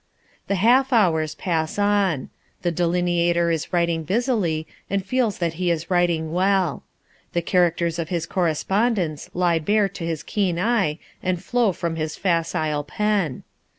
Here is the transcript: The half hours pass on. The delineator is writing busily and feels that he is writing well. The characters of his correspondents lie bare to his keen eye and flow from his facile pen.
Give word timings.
The 0.47 0.55
half 0.55 0.91
hours 0.91 1.35
pass 1.35 1.77
on. 1.77 2.31
The 2.63 2.71
delineator 2.71 3.51
is 3.51 3.71
writing 3.71 4.03
busily 4.03 4.65
and 4.89 5.05
feels 5.05 5.37
that 5.37 5.53
he 5.61 5.69
is 5.69 5.91
writing 5.91 6.31
well. 6.33 6.81
The 7.33 7.43
characters 7.43 7.99
of 7.99 8.09
his 8.09 8.25
correspondents 8.25 9.29
lie 9.35 9.59
bare 9.59 9.87
to 9.89 10.03
his 10.03 10.23
keen 10.23 10.57
eye 10.57 10.97
and 11.21 11.39
flow 11.43 11.71
from 11.71 11.97
his 11.97 12.15
facile 12.15 12.83
pen. 12.83 13.43